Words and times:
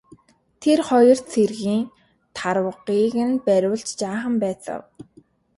Тэр 0.61 0.79
хоёр 0.89 1.19
цэргийг 1.31 1.87
тарвагыг 2.37 3.15
нь 3.29 3.37
бариулж 3.45 3.89
жаахан 3.99 4.35
байцаав. 4.43 4.83